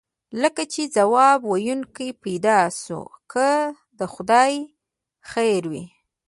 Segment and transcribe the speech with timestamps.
[0.41, 3.01] لکه چې ځواب ویونکی پیدا شو،
[3.31, 3.47] که
[3.99, 4.53] د خدای
[5.31, 5.83] خیر وي.